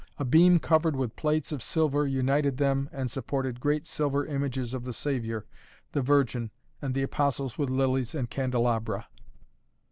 [0.17, 4.83] A beam covered with plates of silver united them and supported great silver images of
[4.83, 5.45] the Saviour,
[5.91, 6.49] the Virgin
[6.81, 9.05] and the Apostles with lilies and candelabra.